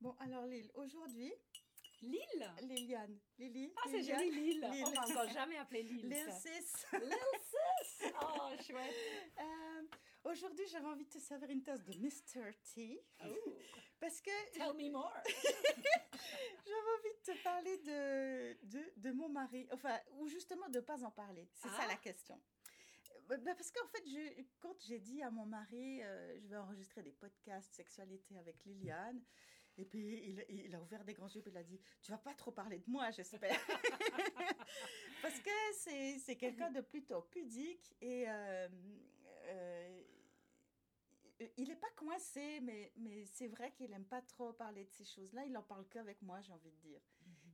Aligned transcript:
Bon, 0.00 0.14
alors 0.20 0.44
Lille, 0.46 0.70
aujourd'hui, 0.74 1.32
Lille 2.02 2.52
Liliane, 2.62 3.18
Lily. 3.38 3.72
Ah, 3.76 3.88
c'est 3.90 4.02
joli, 4.02 4.30
Lille. 4.30 4.60
Lille. 4.70 4.84
On 4.86 4.90
m'a 4.92 5.06
encore 5.06 5.28
jamais 5.32 5.56
appelé 5.56 5.82
Lille. 5.82 6.08
Lille 6.08 6.30
ça. 6.30 6.38
6. 6.40 6.86
Lille 6.92 7.14
6 8.00 8.12
Oh, 8.22 8.50
chouette. 8.62 8.94
Euh, 9.38 9.82
aujourd'hui, 10.24 10.66
j'avais 10.68 10.86
envie 10.86 11.04
de 11.06 11.10
te 11.10 11.18
servir 11.18 11.48
une 11.50 11.62
tasse 11.62 11.82
de 11.84 11.94
Mr. 11.98 12.52
T. 12.74 13.02
Oh. 13.24 13.52
Parce 13.98 14.20
que 14.20 14.30
Tell 14.52 14.74
me 14.74 14.90
more. 14.90 15.12
j'avais 15.24 16.92
envie 16.98 17.14
de 17.18 17.32
te 17.32 17.42
parler 17.42 17.78
de, 17.78 18.66
de, 18.66 18.92
de 18.98 19.10
mon 19.12 19.30
mari. 19.30 19.66
Enfin, 19.72 19.98
ou 20.18 20.28
justement 20.28 20.68
de 20.68 20.76
ne 20.78 20.84
pas 20.84 21.02
en 21.04 21.10
parler. 21.10 21.48
C'est 21.54 21.68
ça 21.68 21.78
Ah. 21.80 21.86
la 21.88 21.96
question. 21.96 22.38
Euh, 23.30 23.36
bah, 23.38 23.54
Parce 23.54 23.70
qu'en 23.72 23.86
fait, 23.88 24.04
je, 24.06 24.42
quand 24.60 24.76
j'ai 24.86 24.98
dit 25.00 25.22
à 25.22 25.30
mon 25.30 25.46
mari, 25.46 26.02
euh, 26.02 26.38
je 26.40 26.46
vais 26.48 26.56
enregistrer 26.58 27.02
des 27.02 27.12
podcasts 27.12 27.72
sexualité 27.74 28.36
avec 28.38 28.62
Liliane, 28.66 29.22
et 29.78 29.84
puis 29.84 30.00
il, 30.30 30.44
il 30.48 30.74
a 30.74 30.80
ouvert 30.80 31.04
des 31.04 31.14
grands 31.14 31.28
yeux, 31.28 31.42
puis 31.42 31.50
il 31.50 31.56
a 31.56 31.62
dit, 31.62 31.80
tu 32.02 32.10
vas 32.10 32.18
pas 32.18 32.34
trop 32.34 32.50
parler 32.52 32.78
de 32.78 32.90
moi, 32.90 33.10
j'espère. 33.10 33.58
Parce 35.22 35.40
que 35.40 35.50
c'est 36.18 36.36
quelqu'un 36.36 36.70
de 36.70 36.80
plutôt 36.80 37.22
pudique, 37.22 37.94
et 38.00 38.24
euh, 38.28 38.68
euh, 39.46 40.02
il 41.56 41.68
n'est 41.68 41.76
pas 41.76 41.90
coincé, 41.96 42.60
mais, 42.60 42.92
mais 42.96 43.24
c'est 43.26 43.48
vrai 43.48 43.72
qu'il 43.72 43.92
aime 43.92 44.06
pas 44.06 44.22
trop 44.22 44.52
parler 44.52 44.84
de 44.84 44.90
ces 44.92 45.04
choses-là. 45.04 45.44
Il 45.44 45.56
en 45.56 45.62
parle 45.62 45.86
qu'avec 45.88 46.22
moi, 46.22 46.40
j'ai 46.40 46.52
envie 46.52 46.70
de 46.70 46.76
dire. 46.76 47.00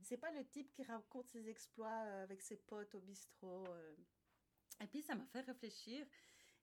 C'est 0.01 0.17
pas 0.17 0.31
le 0.31 0.45
type 0.45 0.71
qui 0.71 0.83
raconte 0.83 1.27
ses 1.29 1.49
exploits 1.49 2.03
euh, 2.05 2.23
avec 2.23 2.41
ses 2.41 2.57
potes 2.57 2.93
au 2.95 2.99
bistrot. 3.01 3.65
Et 4.81 4.87
puis 4.87 5.01
ça 5.01 5.15
m'a 5.15 5.25
fait 5.25 5.41
réfléchir. 5.41 6.05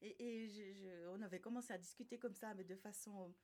Et, 0.02 0.16
et 0.44 0.48
je- 0.48 0.72
je- 0.72 1.06
on 1.08 1.20
avait 1.22 1.40
commencé 1.40 1.72
à 1.74 1.78
discuter 1.78 2.18
comme 2.18 2.34
ça, 2.34 2.54
mais 2.54 2.64
de 2.64 2.76
façon 2.76 3.34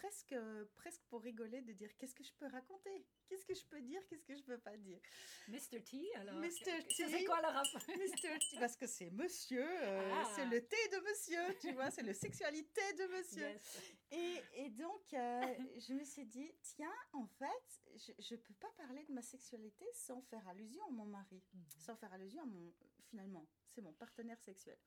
presque, 0.00 0.34
presque 0.76 1.02
pour 1.08 1.20
rigoler, 1.22 1.60
de 1.62 1.72
dire 1.74 1.90
qu'est-ce 1.98 2.14
que 2.14 2.24
je 2.24 2.32
peux 2.34 2.46
raconter? 2.46 3.06
Qu'est-ce 3.28 3.44
que 3.44 3.54
je 3.54 3.64
peux 3.66 3.80
dire? 3.82 4.00
Qu'est-ce 4.08 4.24
que 4.24 4.34
je 4.34 4.42
peux 4.42 4.58
pas 4.58 4.76
dire? 4.76 4.98
Mr. 5.48 5.82
T, 5.84 6.14
alors. 6.16 6.36
Mr. 6.40 6.48
T. 6.88 7.08
C'est 7.10 7.24
quoi 7.24 7.40
le 7.42 7.48
rapport 7.48 7.82
Mr. 7.88 8.38
T, 8.38 8.58
parce 8.58 8.76
que 8.76 8.86
c'est 8.86 9.10
monsieur, 9.10 9.62
euh, 9.66 10.10
Ah. 10.14 10.32
c'est 10.34 10.46
le 10.46 10.60
thé 10.66 10.76
de 10.92 10.98
monsieur, 11.08 11.58
tu 11.60 11.72
vois, 11.72 11.90
c'est 11.90 12.02
le 12.02 12.14
sexualité 12.14 12.80
de 12.94 13.06
monsieur. 13.16 13.48
Yes. 13.48 13.94
Et, 14.12 14.42
et 14.64 14.70
donc, 14.70 15.12
euh, 15.12 15.42
je 15.86 15.92
me 15.92 16.04
suis 16.04 16.24
dit, 16.26 16.50
tiens, 16.62 16.92
en 17.12 17.26
fait, 17.26 17.80
je 18.18 18.34
ne 18.34 18.40
peux 18.40 18.54
pas 18.54 18.70
parler 18.78 19.04
de 19.04 19.12
ma 19.12 19.22
sexualité 19.22 19.84
sans 19.92 20.20
faire 20.22 20.46
allusion 20.48 20.84
à 20.86 20.90
mon 20.90 21.04
mari, 21.04 21.42
Mhm. 21.52 21.64
sans 21.78 21.96
faire 21.96 22.12
allusion 22.12 22.42
à 22.42 22.46
mon, 22.46 22.72
finalement, 23.10 23.46
c'est 23.66 23.82
mon 23.82 23.92
partenaire 23.92 24.40
sexuel. 24.40 24.78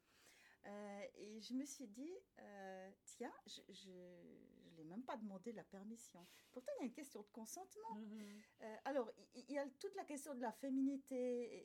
Euh, 0.65 1.05
et 1.15 1.41
je 1.41 1.53
me 1.53 1.65
suis 1.65 1.87
dit, 1.87 2.13
euh, 2.39 2.89
tiens, 3.03 3.33
je 3.47 3.89
ne 3.91 4.62
même 4.83 5.03
pas 5.03 5.17
demandé 5.17 5.51
la 5.53 5.63
permission. 5.63 6.25
Pourtant, 6.51 6.71
il 6.77 6.79
y 6.79 6.83
a 6.83 6.85
une 6.87 6.93
question 6.93 7.21
de 7.21 7.27
consentement. 7.31 7.95
Mhm. 7.95 8.41
Euh, 8.61 8.75
alors, 8.85 9.11
il 9.35 9.51
y 9.51 9.57
a 9.57 9.67
toute 9.79 9.95
la 9.95 10.03
question 10.05 10.33
de 10.35 10.41
la 10.41 10.51
féminité, 10.51 11.15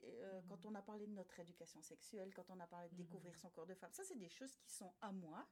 et, 0.06 0.22
euh, 0.24 0.40
Mhm. 0.40 0.48
quand 0.48 0.64
on 0.66 0.74
a 0.74 0.82
parlé 0.82 1.06
de 1.06 1.12
notre 1.12 1.38
éducation 1.40 1.80
sexuelle, 1.82 2.32
quand 2.34 2.48
on 2.50 2.58
a 2.60 2.66
parlé 2.66 2.88
de 2.88 2.94
Mhm. 2.94 2.98
découvrir 3.04 3.36
son 3.36 3.50
corps 3.50 3.66
de 3.66 3.74
femme. 3.74 3.92
Ça, 3.92 4.04
c'est 4.04 4.18
des 4.18 4.28
choses 4.28 4.54
qui 4.56 4.70
sont 4.70 4.92
à 5.00 5.12
moi 5.12 5.46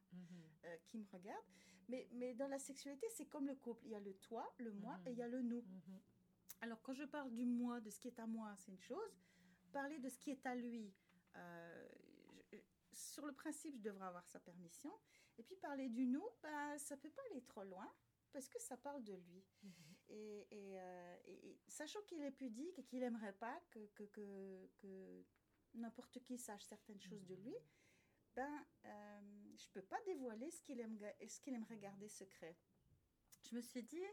euh, 0.64 0.76
qui 0.86 0.98
me 0.98 1.06
regardent. 1.12 1.44
Mais, 1.88 2.08
mais 2.12 2.34
dans 2.34 2.48
la 2.48 2.58
sexualité, 2.58 3.06
c'est 3.10 3.26
comme 3.26 3.46
le 3.46 3.54
couple. 3.54 3.84
Il 3.84 3.90
y 3.92 3.94
a 3.94 4.00
le 4.00 4.14
toi, 4.14 4.52
le 4.58 4.72
moi 4.72 4.98
et 5.06 5.10
il 5.12 5.16
y 5.18 5.22
a 5.22 5.28
le 5.28 5.40
nous. 5.42 5.64
Alors, 6.60 6.80
quand 6.82 6.94
je 6.94 7.04
parle 7.04 7.30
du 7.32 7.44
moi, 7.44 7.80
de 7.80 7.90
ce 7.90 8.00
qui 8.00 8.08
est 8.08 8.18
à 8.18 8.26
moi, 8.26 8.54
c'est 8.56 8.72
une 8.72 8.80
chose. 8.80 9.16
Parler 9.72 9.98
de 10.00 10.08
ce 10.08 10.18
qui 10.18 10.30
est 10.30 10.44
à 10.46 10.54
lui, 10.56 10.92
sur 12.96 13.26
le 13.26 13.32
principe, 13.32 13.76
je 13.76 13.82
devrais 13.82 14.06
avoir 14.06 14.26
sa 14.26 14.40
permission. 14.40 14.92
Et 15.38 15.42
puis 15.42 15.56
parler 15.56 15.88
du 15.88 16.06
nous, 16.06 16.26
ben, 16.42 16.78
ça 16.78 16.96
peut 16.96 17.10
pas 17.10 17.22
aller 17.30 17.42
trop 17.42 17.62
loin 17.64 17.92
parce 18.32 18.48
que 18.48 18.58
ça 18.60 18.76
parle 18.76 19.04
de 19.04 19.14
lui. 19.14 19.44
Mhm. 19.62 19.72
Et, 20.08 20.46
et, 20.50 20.80
euh, 20.80 21.16
et- 21.24 21.58
sachant 21.68 22.00
qu'il 22.02 22.22
est 22.22 22.30
pudique 22.30 22.78
et 22.78 22.84
qu'il 22.84 23.02
aimerait 23.02 23.32
pas 23.34 23.60
que, 23.70 23.86
que, 23.88 24.04
que, 24.04 24.70
que 24.78 25.24
n'importe 25.74 26.20
qui 26.20 26.38
sache 26.38 26.64
certaines 26.64 27.00
choses 27.00 27.24
de 27.26 27.34
lui, 27.34 27.56
ben, 28.34 28.66
euh, 28.84 29.20
je 29.56 29.68
peux 29.70 29.82
pas 29.82 30.00
dévoiler 30.02 30.50
ce 30.50 30.62
qu'il 30.62 30.80
aime, 30.80 30.98
ce 31.26 31.40
qu'il 31.40 31.54
aimerait 31.54 31.78
garder 31.78 32.08
secret. 32.08 32.56
Je 33.42 33.54
me 33.54 33.60
suis 33.60 33.82
dit, 33.82 34.04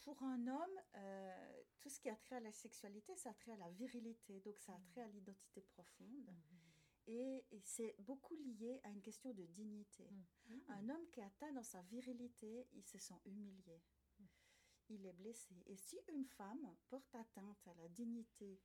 pour 0.00 0.22
un 0.22 0.46
homme, 0.46 0.80
euh, 0.94 1.62
tout 1.80 1.88
ce 1.90 2.00
qui 2.00 2.08
a 2.08 2.16
trait 2.16 2.36
à 2.36 2.40
la 2.40 2.52
sexualité, 2.52 3.14
ça 3.16 3.30
a 3.30 3.34
trait 3.34 3.52
à 3.52 3.56
la 3.56 3.70
virilité, 3.70 4.40
donc 4.40 4.58
ça 4.58 4.72
a 4.74 4.80
trait 4.80 5.02
à 5.02 5.08
l'identité 5.08 5.60
profonde. 5.62 6.30
Et, 7.10 7.44
et 7.50 7.60
c'est 7.64 7.94
beaucoup 8.00 8.36
lié 8.36 8.80
à 8.84 8.90
une 8.90 9.00
question 9.00 9.32
de 9.32 9.44
dignité. 9.46 10.08
Mhm. 10.46 10.60
Un 10.68 10.88
homme 10.90 11.08
qui 11.10 11.20
est 11.20 11.24
atteint 11.24 11.52
dans 11.52 11.62
sa 11.62 11.80
virilité, 11.82 12.68
il 12.74 12.84
se 12.84 12.98
sent 12.98 13.18
humilié. 13.24 13.82
Il 14.90 15.04
est 15.04 15.12
blessé. 15.12 15.54
Et 15.66 15.76
si 15.76 15.98
une 16.08 16.24
femme 16.24 16.76
porte 16.88 17.14
atteinte 17.14 17.66
à 17.66 17.74
la 17.74 17.88
dignité, 17.88 18.60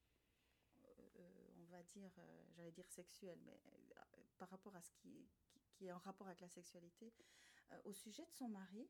euh, 0.84 0.88
euh, 1.20 1.50
on 1.58 1.66
va 1.66 1.84
dire, 1.84 2.12
euh, 2.18 2.44
j'allais 2.52 2.72
dire 2.72 2.90
sexuelle, 2.90 3.40
mais 3.46 3.60
euh, 3.68 4.22
par 4.38 4.50
rapport 4.50 4.76
à 4.76 4.82
ce 4.82 4.92
qui, 4.92 5.28
qui, 5.50 5.62
qui 5.74 5.86
est 5.88 5.92
en 5.92 6.00
rapport 6.00 6.28
avec 6.28 6.42
la 6.42 6.50
sexualité, 6.50 7.14
au 7.86 7.94
sujet 7.94 8.26
de 8.26 8.32
son 8.32 8.50
mari, 8.50 8.88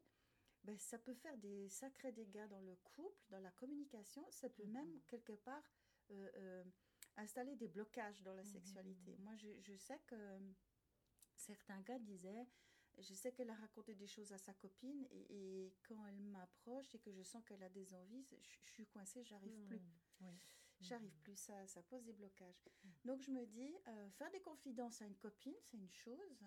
ben, 0.64 0.78
ça 0.78 0.98
peut 0.98 1.14
faire 1.14 1.38
des 1.38 1.70
sacrés 1.70 2.12
dégâts 2.12 2.48
dans 2.50 2.62
le 2.62 2.76
couple, 2.78 3.24
dans 3.30 3.40
la 3.40 3.52
communication. 3.52 4.30
Ça 4.32 4.50
peut 4.50 4.66
Mhm. 4.66 4.72
même, 4.72 5.02
quelque 5.08 5.34
part, 5.34 5.64
euh, 6.12 6.32
euh, 6.36 6.64
installer 7.18 7.56
des 7.56 7.68
blocages 7.68 8.22
dans 8.24 8.34
la 8.34 8.44
Mhm. 8.44 8.50
sexualité. 8.52 9.18
Moi, 9.18 9.36
je, 9.36 9.48
je 9.62 9.76
sais 9.76 10.00
que 10.08 10.40
certains 11.36 11.82
gars 11.82 12.00
disaient, 12.00 12.48
je 12.98 13.14
sais 13.14 13.32
qu'elle 13.32 13.50
a 13.50 13.56
raconté 13.56 13.96
des 13.96 14.08
choses 14.08 14.32
à 14.34 14.38
sa 14.38 14.54
copine 14.54 15.06
et, 15.12 15.66
et 15.66 15.74
quand 15.84 16.06
elle 16.08 16.20
m'approche 16.20 16.94
et 16.96 17.00
que 17.00 17.12
je 17.12 17.24
sens 17.24 17.44
qu'elle 17.46 17.64
a 17.64 17.70
des 17.70 17.94
envies, 17.94 18.24
je, 18.24 18.36
je 18.42 18.72
suis 18.72 18.86
coincée, 18.88 19.24
j'arrive 19.24 19.58
plus. 19.66 19.80
Mhm. 19.80 19.92
Oui. 20.22 20.40
J'arrive 20.82 21.16
plus, 21.20 21.38
ça, 21.38 21.66
ça 21.68 21.82
pose 21.84 22.04
des 22.04 22.12
blocages. 22.14 22.68
Donc 23.06 23.22
je 23.22 23.32
me 23.32 23.46
dis, 23.46 23.74
euh, 23.88 24.10
faire 24.12 24.30
des 24.32 24.42
confidences 24.42 25.02
à 25.02 25.06
une 25.06 25.16
copine, 25.16 25.56
c'est 25.62 25.78
une 25.78 25.90
chose, 25.92 26.44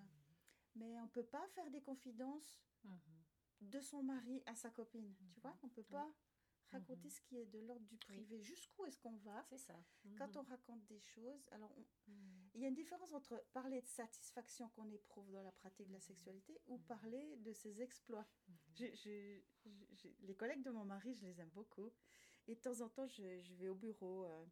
mais 0.74 1.00
on 1.00 1.08
peut 1.08 1.24
pas 1.24 1.46
faire 1.48 1.70
des 1.70 1.80
confidences 1.80 2.60
Mhm. 2.84 3.00
de 3.62 3.80
son 3.80 4.02
mari 4.02 4.42
à 4.46 4.54
sa 4.54 4.70
copine. 4.70 5.14
Tu 5.32 5.40
vois, 5.40 5.56
on 5.62 5.68
peut 5.68 5.82
pas 5.84 6.12
raconter 6.70 7.08
Mhm. 7.08 7.10
ce 7.14 7.20
qui 7.22 7.38
est 7.38 7.46
de 7.46 7.58
l'ordre 7.60 7.86
du 7.86 7.96
privé. 7.98 8.40
Jusqu'où 8.42 8.84
est-ce 8.86 8.98
qu'on 8.98 9.16
va 9.18 9.44
C'est 9.48 9.58
ça. 9.58 9.74
quand 10.18 10.28
Mhm. 10.28 10.36
on 10.38 10.42
raconte 10.42 10.84
des 10.86 11.00
choses? 11.00 11.48
Alors, 11.52 11.72
on- 11.76 12.10
Mhm. 12.10 12.50
il 12.54 12.60
y 12.60 12.64
a 12.64 12.68
une 12.68 12.74
différence 12.74 13.12
entre 13.12 13.44
parler 13.52 13.80
de 13.82 13.86
satisfaction 13.86 14.68
qu'on 14.70 14.90
éprouve 14.90 15.30
dans 15.30 15.42
la 15.42 15.52
pratique 15.52 15.88
de 15.88 15.92
la 15.92 16.00
sexualité 16.00 16.60
ou 16.66 16.78
parler 16.78 17.36
de 17.36 17.52
ses 17.52 17.80
exploits. 17.82 18.26
Je- 18.74 18.86
je- 18.94 19.40
je- 19.64 19.94
je- 19.94 20.08
les 20.26 20.34
collègues 20.34 20.62
de 20.62 20.70
mon 20.70 20.84
mari, 20.84 21.14
je 21.14 21.24
les 21.26 21.40
aime 21.40 21.50
beaucoup. 21.50 21.92
Et 22.48 22.54
de 22.54 22.60
temps 22.60 22.80
en 22.80 22.88
temps, 22.88 23.06
je, 23.08 23.52
vais 23.54 23.68
au 23.68 23.74
bureau 23.74 24.24
euh, 24.24 24.46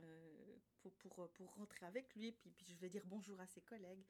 euh, 0.00 0.56
pour, 0.80 0.92
pour, 0.94 1.30
pour 1.32 1.54
rentrer 1.54 1.84
avec 1.86 2.14
lui, 2.14 2.32
puis, 2.32 2.50
puis 2.50 2.66
je 2.66 2.74
vais 2.78 2.88
dire 2.88 3.04
bonjour 3.06 3.38
à 3.40 3.46
ses 3.46 3.60
collègues. 3.60 4.04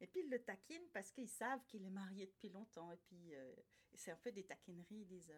Et 0.00 0.06
puis 0.06 0.20
ils 0.20 0.30
le 0.30 0.42
taquinent 0.42 0.88
parce 0.92 1.10
qu'ils 1.12 1.28
savent 1.28 1.64
qu'il 1.66 1.84
est 1.84 1.90
marié 1.90 2.26
depuis 2.26 2.48
longtemps. 2.48 2.90
Et 2.90 2.96
puis 2.96 3.34
euh, 3.34 3.54
c'est 3.94 4.10
un 4.10 4.16
peu 4.16 4.32
des 4.32 4.44
taquineries. 4.44 5.00
Ils 5.02 5.06
disent 5.06 5.32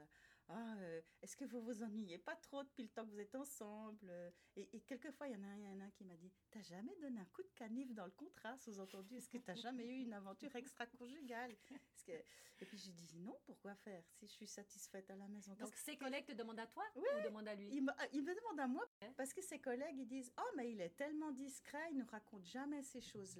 Ah, 0.50 0.76
euh, 0.78 1.03
est-ce 1.22 1.36
que 1.36 1.44
vous 1.44 1.60
vous 1.60 1.82
ennuyez 1.82 2.16
pas 2.19 2.34
trop 2.36 2.62
depuis 2.62 2.82
le 2.82 2.88
temps 2.88 3.04
que 3.04 3.10
vous 3.10 3.20
êtes 3.20 3.34
ensemble? 3.34 4.10
Et, 4.56 4.69
et 4.76 4.81
quelquefois, 4.81 5.28
il 5.28 5.34
y 5.34 5.36
en 5.36 5.42
a 5.44 5.47
un, 5.48 5.56
il 5.56 5.64
y 5.64 5.69
en 5.69 5.81
a 5.81 5.84
un 5.84 5.91
qui 5.91 6.04
m'a 6.04 6.16
dit 6.16 6.32
T'as 6.50 6.62
jamais 6.62 6.94
donné 7.03 7.20
un 7.20 7.25
coup 7.26 7.42
de 7.42 7.50
canif 7.54 7.92
dans 7.92 8.06
le 8.06 8.10
contrat 8.12 8.56
Sous-entendu, 8.59 9.16
est-ce 9.16 9.28
que 9.28 9.38
t'as 9.38 9.54
jamais 9.54 9.84
eu 9.86 10.03
une 10.03 10.14
aventure 10.14 10.54
extra-conjugale? 10.56 11.54
Que... 12.06 12.12
Et 12.60 12.64
puis 12.66 12.78
j'ai 12.78 12.92
dit 12.92 13.19
Non, 13.19 13.36
pourquoi 13.44 13.75
faire 13.75 14.03
si 14.09 14.26
je 14.26 14.32
suis 14.32 14.47
satisfaite 14.47 15.10
à 15.10 15.16
la 15.16 15.28
maison? 15.28 15.54
Donc, 15.54 15.75
ses 15.75 15.97
collègues 15.98 16.25
te 16.25 16.32
demandent 16.32 16.60
à 16.60 16.66
toi 16.66 16.84
Oui. 16.97 17.04
ou 17.19 17.22
demandent 17.25 17.48
à 17.48 17.54
lui? 17.54 17.69
il 17.70 17.82
me, 17.84 17.92
il 18.15 18.22
me 18.22 18.34
demande 18.34 18.60
à 18.60 18.66
moi 18.66 18.88
parce 19.16 19.34
que 19.34 19.42
ses 19.42 19.59
collègues 19.59 19.98
ils 19.98 20.06
disent 20.09 20.32
oh 20.38 20.50
mais 20.56 20.72
il 20.72 20.80
est 20.80 20.97
tellement 20.97 21.30
discret 21.32 21.86
il 21.91 21.98
ne 21.98 22.04
raconte 22.04 22.44
jamais 22.47 22.82
ces 22.82 23.00
choses 23.03 23.36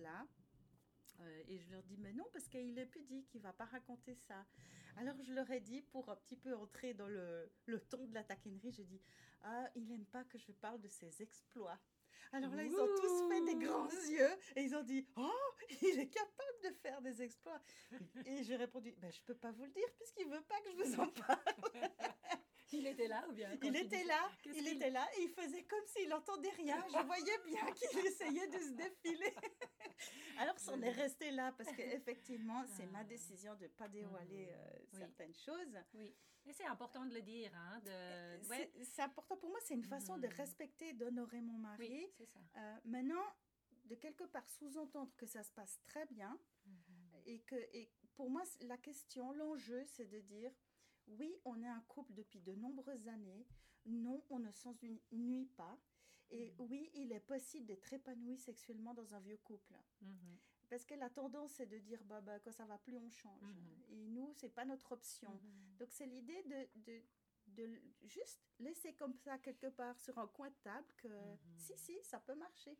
là 1.19 1.27
et 1.49 1.59
je 1.59 1.71
leur 1.71 1.83
dis 1.83 1.97
mais 1.99 2.13
non 2.13 2.25
parce 2.33 2.49
qu'il 2.49 2.79
est 2.79 2.87
pudique 2.87 3.35
il 3.35 3.41
va 3.41 3.53
pas 3.53 3.67
raconter 3.67 4.15
ça 4.15 4.47
alors 4.97 5.15
je 5.23 5.33
leur 5.33 5.51
ai 5.51 5.61
dit 5.61 5.83
pour 5.83 6.09
un 6.09 6.17
petit 6.17 6.37
peu 6.37 6.55
entrer 6.57 6.95
dans 6.95 7.09
le, 7.09 7.51
le 7.67 7.81
ton 7.81 8.07
de 8.07 8.15
la 8.15 8.25
taquinerie 8.25 8.73
je 8.73 8.83
dis 8.83 9.01
ah 9.43 9.69
il 9.75 9.91
aime 9.93 10.07
pas 10.07 10.25
que 10.25 10.39
je 10.39 10.53
parle 10.53 10.81
de 10.81 10.89
ses 10.89 11.23
exploits 11.23 11.79
alors 12.33 12.55
là, 12.55 12.63
ils 12.63 12.75
ont 12.75 12.87
tous 13.01 13.29
fait 13.29 13.41
des 13.45 13.55
grands 13.65 13.89
yeux 13.89 14.37
et 14.57 14.63
ils 14.63 14.75
ont 14.77 14.83
dit 14.83 15.07
Oh, 15.17 15.31
il 15.83 15.99
est 15.99 16.09
capable 16.09 16.61
de 16.63 16.71
faire 16.83 17.01
des 17.01 17.23
exploits. 17.23 17.61
Et 18.27 18.43
j'ai 18.43 18.57
répondu 18.57 18.95
ben, 19.01 19.11
Je 19.11 19.23
peux 19.23 19.35
pas 19.35 19.51
vous 19.51 19.65
le 19.65 19.71
dire 19.71 19.89
puisqu'il 19.97 20.29
veut 20.29 20.43
pas 20.43 20.61
que 20.61 20.71
je 20.71 20.77
vous 20.77 21.01
en 21.01 21.09
parle. 21.09 21.91
Il 22.73 22.87
était 22.87 23.09
là 23.09 23.27
ou 23.29 23.33
bien 23.33 23.51
Il 23.63 23.75
était 23.77 24.05
là, 24.05 24.29
il 24.45 24.69
était 24.69 24.91
là 24.91 25.09
et 25.17 25.23
il 25.23 25.31
faisait 25.31 25.65
comme 25.65 25.87
s'il 25.87 26.09
n'entendait 26.09 26.51
rien. 26.51 26.85
Je 26.89 27.03
voyais 27.05 27.39
bien 27.47 27.65
qu'il 27.73 28.07
essayait 28.07 28.47
de 28.49 28.59
se 28.59 28.71
défiler. 28.73 29.35
Alors, 30.39 30.59
c'en 30.59 30.81
est 30.83 30.91
resté 30.93 31.31
là 31.31 31.53
parce 31.53 31.73
qu'effectivement, 31.73 32.65
c'est 32.77 32.87
ma 32.87 33.01
Ah. 33.01 33.05
décision 33.05 33.55
de 33.57 33.65
ne 33.65 33.69
pas 33.69 33.89
dévoiler 33.89 34.49
euh, 34.51 34.79
Oui. 34.93 34.99
certaines 34.99 35.35
choses. 35.35 35.77
Oui. 35.95 36.15
Et 36.47 36.53
c'est 36.53 36.67
important 36.67 37.05
de 37.05 37.15
le 37.15 37.23
dire. 37.23 37.51
Hein, 37.55 37.81
de... 37.85 38.47
ouais. 38.49 38.71
C'est 38.85 39.03
important 39.03 39.37
pour 39.37 39.51
moi, 39.51 39.59
c'est 39.65 39.75
une 39.75 39.85
façon 39.85 40.17
de 40.19 40.27
Mhm. 40.27 40.33
respecter 40.35 40.89
et 40.89 40.93
d'honorer 40.93 41.41
mon 41.41 41.59
mari. 41.59 41.89
Oui, 41.89 42.07
c'est 42.17 42.27
ça. 42.27 42.41
Euh, 42.57 42.77
maintenant, 42.85 43.25
de 43.87 43.95
quelque 43.95 44.25
part 44.25 44.49
sous-entendre 44.49 45.13
que 45.17 45.27
ça 45.27 45.43
se 45.43 45.53
passe 45.53 45.81
très 45.87 46.07
bien 46.07 46.39
Mhm. 46.67 47.23
et 47.27 47.41
que 47.41 47.57
et 47.73 47.91
pour 48.15 48.31
moi, 48.31 48.43
la 48.61 48.77
question, 48.79 49.33
l'enjeu, 49.33 49.85
c'est 49.87 50.07
de 50.07 50.21
dire 50.21 50.53
oui, 51.09 51.35
on 51.45 51.61
est 51.63 51.69
un 51.69 51.81
couple 51.89 52.13
depuis 52.15 52.41
de 52.41 52.55
nombreuses 52.55 53.09
années. 53.09 53.47
Non, 53.87 54.23
on 54.31 54.39
ne 54.39 54.51
s'ennuie 54.51 55.47
pas. 55.57 55.79
Et 56.31 56.53
Mhm. 56.53 56.67
oui, 56.69 56.91
il 56.95 57.13
est 57.13 57.21
possible 57.21 57.67
d'être 57.67 57.91
épanoui 57.93 58.37
sexuellement 58.37 58.93
dans 58.95 59.15
un 59.15 59.21
vieux 59.21 59.39
couple. 59.39 59.75
Mhm. 60.03 60.39
Parce 60.69 60.85
que 60.85 60.95
la 60.95 61.09
tendance, 61.09 61.53
c'est 61.53 61.67
de 61.67 61.79
dire, 61.79 62.05
bah, 62.05 62.21
bah, 62.21 62.39
quand 62.41 62.53
ça 62.53 62.67
va 62.67 62.77
plus, 62.79 62.99
on 62.99 63.11
change. 63.11 63.43
Mhm. 63.43 63.83
Et 63.91 64.07
nous, 64.09 64.33
c'est 64.35 64.51
pas 64.51 64.67
notre 64.67 64.93
option. 64.93 65.33
Mhm. 65.33 65.77
Donc, 65.79 65.91
c'est 65.93 66.05
l'idée 66.07 66.43
de, 66.43 66.69
de, 66.83 67.03
de 67.47 67.81
juste 68.05 68.43
laisser 68.59 68.93
comme 68.95 69.15
ça 69.15 69.39
quelque 69.39 69.69
part 69.69 69.99
sur 69.99 70.19
un 70.19 70.27
coin 70.27 70.51
de 70.51 70.57
table 70.63 70.87
que 70.99 71.09
si, 71.57 71.73
si, 71.79 71.99
ça 72.03 72.21
peut 72.21 72.35
marcher. 72.35 72.77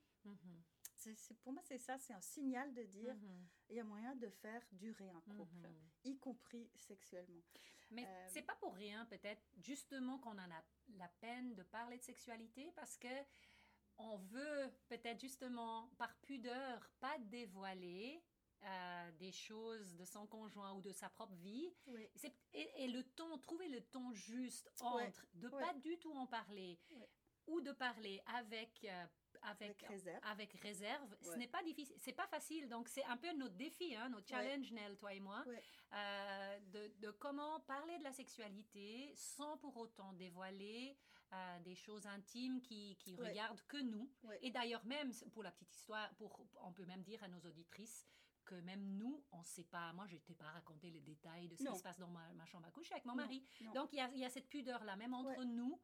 C'est, 1.17 1.35
pour 1.41 1.53
moi, 1.53 1.63
c'est 1.65 1.79
ça, 1.79 1.99
c'est 1.99 2.13
un 2.13 2.21
signal 2.21 2.73
de 2.75 2.83
dire, 2.85 3.15
Mhm. 3.15 3.47
il 3.71 3.77
y 3.77 3.81
a 3.81 3.85
moyen 3.85 4.15
de 4.17 4.29
faire 4.29 4.63
durer 4.73 5.09
un 5.11 5.21
couple, 5.37 5.69
Mhm. 5.69 5.91
y 6.05 6.19
compris 6.19 6.71
sexuellement. 6.77 7.43
Mais 7.91 8.05
Euh, 8.07 8.27
c'est 8.29 8.43
pas 8.43 8.57
pour 8.57 8.75
rien, 8.75 9.07
peut-être, 9.07 9.43
justement, 9.57 10.19
qu'on 10.19 10.39
en 10.39 10.51
a 10.51 10.65
la 10.89 11.09
peine 11.21 11.55
de 11.55 11.63
parler 11.63 11.99
de 11.99 12.03
sexualité 12.03 12.71
parce 12.73 12.97
que 12.99 13.09
on 14.01 14.17
veut 14.19 14.71
peut-être 14.89 15.21
justement 15.21 15.89
par 15.99 16.15
pudeur 16.21 16.89
pas 17.01 17.19
dévoiler 17.19 18.23
euh, 18.65 19.11
des 19.13 19.31
choses 19.33 19.95
de 19.95 20.05
son 20.05 20.27
conjoint 20.27 20.73
ou 20.75 20.81
de 20.81 20.93
sa 20.93 21.09
propre 21.09 21.35
vie. 21.37 21.73
Oui. 21.87 22.09
Et, 22.53 22.85
et 22.85 22.89
le 22.89 23.05
ton, 23.05 23.39
trouver 23.39 23.69
le 23.69 23.81
ton 23.83 24.13
juste 24.13 24.69
Ouais, 24.81 25.07
entre 25.07 25.27
de 25.35 25.49
ouais. 25.49 25.63
pas 25.63 25.75
du 25.75 25.97
tout 25.99 26.13
en 26.13 26.27
parler 26.27 26.77
Ouais. 26.91 27.09
ou 27.47 27.61
de 27.61 27.71
parler 27.73 28.21
avec 28.27 28.85
euh, 28.85 29.07
Avec 29.43 29.83
avec 29.83 29.83
réserve. 29.89 30.21
avec 30.25 30.53
réserve, 30.55 31.17
ce 31.21 31.31
Ouais. 31.31 31.37
n'est 31.39 31.49
pas 31.49 31.63
difficile, 31.63 31.97
c'est 31.99 32.13
pas 32.13 32.27
facile. 32.27 32.69
Donc 32.69 32.89
c'est 32.89 33.05
un 33.05 33.17
peu 33.17 33.33
notre 33.33 33.55
défi, 33.57 33.95
hein, 33.97 34.09
notre 34.09 34.27
challenge, 34.29 34.71
Nell, 34.73 34.97
toi 34.97 35.13
et 35.15 35.21
moi, 35.21 35.43
Ouais. 35.47 35.63
euh, 35.95 36.59
de, 36.73 36.89
de 37.01 37.11
comment 37.13 37.61
parler 37.61 37.99
de 37.99 38.05
la 38.05 38.13
sexualité 38.13 39.13
sans 39.15 39.57
pour 39.59 39.77
autant 39.77 40.13
dévoiler 40.15 40.97
euh, 41.33 41.59
des 41.61 41.75
choses 41.75 42.07
intimes 42.07 42.61
qui, 42.63 42.97
qui 42.97 43.15
Ouais. 43.17 43.29
regardent 43.29 43.61
que 43.69 43.77
nous. 43.79 44.11
Ouais. 44.23 44.39
Et 44.43 44.51
d'ailleurs 44.51 44.85
même 44.87 45.13
pour 45.33 45.43
la 45.43 45.51
petite 45.53 45.75
histoire, 45.75 46.15
pour, 46.17 46.47
on 46.63 46.73
peut 46.73 46.87
même 46.87 47.03
dire 47.03 47.23
à 47.23 47.29
nos 47.29 47.41
auditrices 47.41 48.07
que 48.47 48.55
même 48.55 48.97
nous, 48.97 49.23
on 49.31 49.41
ne 49.41 49.45
sait 49.45 49.65
pas. 49.65 49.93
Moi, 49.93 50.07
je 50.07 50.17
t'ai 50.17 50.35
pas 50.35 50.51
raconté 50.51 50.91
les 50.91 51.03
détails 51.03 51.49
de 51.49 51.57
ce 51.57 51.65
Non. 51.65 51.73
qui 51.73 51.79
se 51.79 51.83
passe 51.83 51.99
dans 51.99 52.09
ma, 52.09 52.33
ma 52.33 52.47
chambre 52.47 52.67
à 52.67 52.71
coucher 52.71 52.95
avec 52.95 53.05
mon 53.05 53.13
Non, 53.13 53.25
mari. 53.25 53.43
non. 53.61 53.73
Donc, 53.75 53.93
il 53.93 53.97
y 53.97 54.01
a, 54.01 54.11
il 54.15 54.21
y 54.21 54.25
a 54.25 54.31
cette 54.31 54.49
pudeur-là, 54.49 54.97
même 54.97 55.13
entre 55.13 55.37
Ouais. 55.39 55.45
nous. 55.45 55.79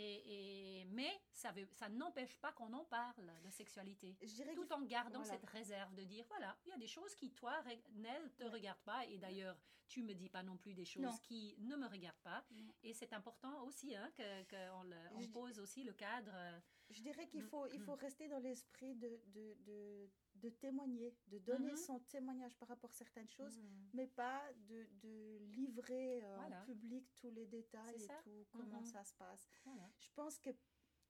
Et, 0.00 0.80
et- 0.80 0.84
mais 0.86 1.10
ça, 1.32 1.50
veut, 1.50 1.66
ça 1.72 1.88
n'empêche 1.88 2.36
pas 2.38 2.52
qu'on 2.52 2.72
en 2.72 2.84
parle 2.84 3.32
de 3.44 3.50
sexualité. 3.50 4.16
Tout 4.54 4.72
en 4.72 4.82
gardant 4.82 5.22
voilà. 5.22 5.32
cette 5.38 5.46
réserve 5.50 5.94
de 5.94 6.04
dire, 6.04 6.24
voilà, 6.28 6.56
il 6.64 6.70
y 6.70 6.72
a 6.72 6.78
des 6.78 6.86
choses 6.86 7.14
qui, 7.16 7.32
toi, 7.32 7.62
Nell, 7.94 8.30
te 8.36 8.44
Ouais. 8.44 8.50
regardent 8.50 8.84
pas. 8.84 9.04
Et 9.06 9.18
d'ailleurs, 9.18 9.56
tu 9.88 10.02
me 10.02 10.14
dis 10.14 10.28
pas 10.28 10.42
non 10.42 10.56
plus 10.56 10.74
des 10.74 10.84
choses 10.84 11.02
Non. 11.02 11.16
qui 11.22 11.56
ne 11.58 11.74
me 11.74 11.86
regardent 11.88 12.22
pas. 12.22 12.44
Non. 12.52 12.72
Et 12.82 12.92
c'est 12.94 13.12
important 13.12 13.64
aussi 13.64 13.96
hein, 13.96 14.10
qu'on 14.16 14.44
que 14.46 15.14
on 15.14 15.26
pose 15.28 15.58
aussi 15.58 15.82
le 15.82 15.94
cadre. 15.94 16.30
euh, 16.34 16.60
Je 16.90 17.02
dirais 17.02 17.26
qu'il 17.26 17.42
faut, 17.42 17.66
il 17.66 17.80
mm. 17.80 17.84
faut 17.84 17.94
rester 17.96 18.28
dans 18.28 18.38
l'esprit 18.38 18.94
de, 18.94 19.20
de, 19.26 19.56
de, 19.66 20.10
de 20.40 20.50
témoigner, 20.50 21.14
de 21.28 21.38
donner 21.38 21.70
Mhm. 21.72 21.76
son 21.76 21.98
témoignage 22.00 22.56
par 22.58 22.68
rapport 22.68 22.90
à 22.90 22.92
certaines 22.92 23.28
choses, 23.28 23.56
Mhm. 23.58 23.90
mais 23.94 24.06
pas 24.06 24.42
de, 24.68 24.86
de 25.02 25.38
livrer 25.52 26.22
euh, 26.24 26.36
Voilà. 26.36 26.62
en 26.62 26.64
public 26.64 27.06
tous 27.16 27.30
les 27.30 27.46
détails 27.46 28.02
et 28.02 28.08
tout, 28.22 28.46
comment 28.52 28.80
Mhm. 28.80 28.86
ça 28.86 29.04
se 29.04 29.14
passe. 29.14 29.48
Voilà. 29.64 29.90
Je 29.98 30.10
pense 30.14 30.38
que 30.38 30.50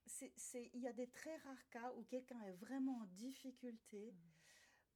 c'est, 0.05 0.33
c'est- 0.35 0.71
il 0.73 0.81
y 0.81 0.87
a 0.87 0.93
des 0.93 1.07
très 1.09 1.35
rares 1.37 1.69
cas 1.69 1.93
où 1.95 2.03
quelqu'un 2.03 2.41
est 2.43 2.53
vraiment 2.53 2.97
en 3.01 3.05
difficulté, 3.05 4.13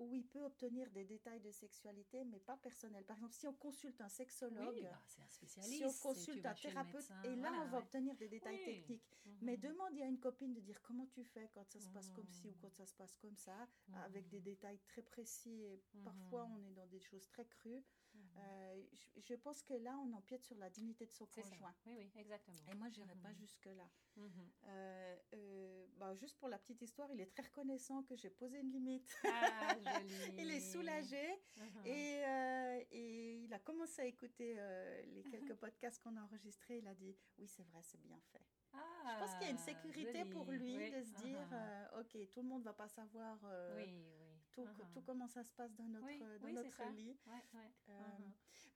où 0.03 0.15
il 0.15 0.25
peut 0.27 0.43
obtenir 0.43 0.89
des 0.91 1.05
détails 1.05 1.39
de 1.41 1.51
sexualité, 1.51 2.23
mais 2.25 2.39
pas 2.39 2.57
personnels. 2.57 3.05
Par 3.05 3.17
exemple, 3.17 3.33
si 3.33 3.47
on 3.47 3.53
consulte 3.53 3.99
un 4.01 4.09
sexologue, 4.09 4.73
Oui, 4.75 4.81
bah, 4.83 5.01
c'est 5.07 5.21
un 5.21 5.27
spécialiste. 5.29 5.77
si 5.77 5.85
on 5.85 5.93
consulte 5.93 6.45
un 6.45 6.53
thérapeute, 6.55 6.95
médecin, 7.09 7.21
et 7.23 7.35
là, 7.35 7.49
voilà, 7.49 7.61
on 7.63 7.67
va 7.69 7.77
ouais. 7.77 7.83
obtenir 7.83 8.15
des 8.17 8.27
détails 8.29 8.57
Oui. 8.57 8.65
techniques. 8.65 9.17
Mais 9.41 9.57
Mhm. 9.57 9.61
demande 9.61 9.99
à 10.01 10.05
une 10.05 10.19
copine 10.19 10.53
de 10.53 10.61
dire 10.61 10.81
comment 10.81 11.07
tu 11.07 11.23
fais 11.23 11.49
quand 11.53 11.65
ça 11.65 11.79
se 11.79 11.87
passe 11.89 12.09
comme 12.11 12.29
ci 12.29 12.47
ou 12.49 12.51
Mhm. 12.51 12.57
quand 12.61 12.71
ça 12.71 12.85
se 12.85 12.93
passe 12.95 13.15
comme 13.17 13.35
ça, 13.37 13.67
avec 13.93 14.27
des 14.29 14.37
Mhm. 14.39 14.43
détails 14.43 14.79
très 14.79 15.01
précis. 15.01 15.63
Et 15.63 15.81
parfois, 16.03 16.45
on 16.53 16.63
est 16.63 16.73
dans 16.73 16.87
des 16.87 16.99
choses 16.99 17.27
très 17.29 17.45
crues. 17.45 17.83
Mhm. 18.13 18.21
Euh, 18.37 18.83
je, 18.93 19.21
je 19.21 19.33
pense 19.35 19.61
que 19.63 19.73
là, 19.73 19.97
on 19.99 20.13
empiète 20.13 20.43
sur 20.43 20.57
la 20.57 20.69
dignité 20.69 21.05
de 21.05 21.11
son 21.13 21.25
ça. 21.25 21.41
conjoint. 21.41 21.73
Oui, 21.85 21.93
oui, 21.97 22.11
exactement. 22.15 22.57
Et 22.71 22.75
moi, 22.75 22.89
je 22.89 22.99
n'irai 22.99 23.15
pas 23.15 23.29
Mhm. 23.29 23.35
jusque-là. 23.35 23.89
Mhm. 24.17 24.51
Euh, 24.65 25.17
euh, 25.33 25.87
bah, 25.97 26.13
juste 26.15 26.37
pour 26.37 26.49
la 26.49 26.57
petite 26.59 26.81
histoire, 26.81 27.11
il 27.11 27.19
est 27.21 27.25
très 27.31 27.43
reconnaissant 27.43 28.03
que 28.03 28.15
j'ai 28.15 28.29
posé 28.29 28.59
une 28.59 28.71
limite. 28.71 29.15
Ah, 29.25 29.75
joli. 29.83 30.35
il 30.37 30.51
est 30.51 30.59
soulagé 30.59 31.27
Mhm. 31.57 31.85
et, 31.85 32.21
et 32.91 33.43
il 33.43 33.53
a 33.53 33.59
commencé 33.59 34.01
à 34.01 34.05
écouter 34.05 34.55
les 35.13 35.23
quelques 35.23 35.55
podcasts 35.59 36.01
qu'on 36.01 36.15
a 36.17 36.21
enregistrés. 36.21 36.77
Il 36.79 36.87
a 36.87 36.93
dit 36.93 37.15
Oui, 37.37 37.47
c'est 37.47 37.63
vrai, 37.63 37.81
c'est 37.83 38.01
bien 38.01 38.19
fait. 38.31 38.41
Je 38.73 39.19
pense 39.19 39.33
qu'il 39.35 39.43
y 39.43 39.47
a 39.47 39.51
une 39.51 39.57
Ah, 39.57 39.59
sécurité 39.59 40.25
pour 40.25 40.51
lui 40.51 40.77
Oui, 40.77 40.91
de 40.91 41.03
se 41.03 41.13
dire 41.17 41.47
ah, 41.51 41.95
euh, 41.95 42.01
Ok, 42.01 42.17
tout 42.31 42.41
le 42.41 42.47
monde 42.47 42.61
ne 42.61 42.65
va 42.65 42.73
pas 42.73 42.87
savoir 42.87 43.37
oui, 43.75 43.83
oui. 43.83 44.41
tout, 44.51 44.65
Ah, 44.67 44.83
tout 44.93 45.01
comment 45.01 45.27
ça 45.27 45.43
se 45.43 45.51
passe 45.51 45.73
dans 45.75 45.87
notre, 45.87 46.07
dans 46.39 46.47
lit. 46.91 47.17
Ouais, 47.27 47.43
ouais. 47.53 47.71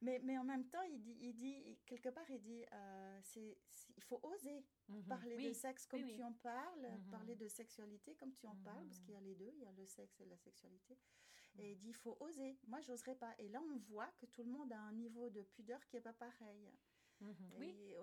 Mhm. 0.01 0.05
mais, 0.05 0.19
mais 0.23 0.37
en 0.37 0.43
même 0.43 0.65
temps, 0.69 0.81
il 0.83 0.99
dit, 1.01 1.17
il 1.21 1.33
dit 1.33 1.77
quelque 1.85 2.09
part, 2.09 2.29
il 2.29 2.39
dit 2.41 2.63
euh, 2.71 3.19
c'est, 3.23 3.57
il 3.95 4.03
faut 4.03 4.19
oser 4.23 4.65
Mhm. 4.89 5.03
parler 5.05 5.35
Oui, 5.37 5.47
de 5.49 5.53
sexe 5.53 5.85
comme 5.85 6.01
oui, 6.03 6.11
tu 6.13 6.17
oui. 6.17 6.23
en 6.23 6.33
parles, 6.33 6.87
Mhm. 6.91 7.09
parler 7.11 7.35
de 7.35 7.47
sexualité 7.47 8.15
comme 8.15 8.33
tu 8.33 8.47
en 8.47 8.55
parles, 8.57 8.85
parce 8.85 8.99
Mhm. 8.99 9.05
qu'il 9.05 9.13
y 9.13 9.17
a 9.17 9.21
les 9.21 9.35
deux, 9.35 9.51
il 9.55 9.61
y 9.63 9.65
a 9.67 9.71
le 9.71 9.85
sexe 9.85 10.19
et 10.21 10.25
la 10.25 10.37
sexualité. 10.37 10.97
Mhm. 11.55 11.61
Et 11.61 11.71
il 11.71 11.77
dit, 11.77 11.89
il 11.89 11.95
faut 11.95 12.15
oser. 12.19 12.57
Moi, 12.67 12.79
j'oserais 12.81 13.15
pas. 13.15 13.33
Et 13.39 13.49
là, 13.49 13.61
on 13.61 13.77
voit 13.91 14.11
que 14.19 14.25
tout 14.27 14.43
le 14.43 14.51
monde 14.51 14.71
a 14.71 14.79
un 14.79 14.91
niveau 14.93 15.29
de 15.29 15.41
pudeur 15.41 15.83
qui 15.87 15.97
est 15.97 16.01
pas 16.01 16.13
pareil. 16.13 16.71
Mhm. 17.19 17.35
Oui. 17.57 17.69
Et, 17.69 17.95